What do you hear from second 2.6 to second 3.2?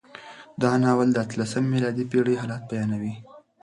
بیانوي.